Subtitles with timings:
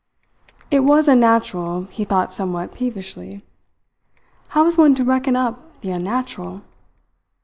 [0.71, 3.43] It was unnatural, he thought somewhat peevishly.
[4.47, 6.63] How was one to reckon up the unnatural?